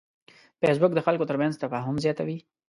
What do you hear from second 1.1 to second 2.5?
ترمنځ تفاهم زیاتوي